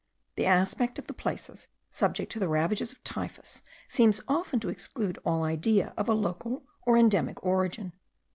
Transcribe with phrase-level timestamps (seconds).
[0.35, 5.19] The aspect of the places subject to the ravages of typhus seems often to exclude
[5.23, 7.93] all idea of a local or endemical origin.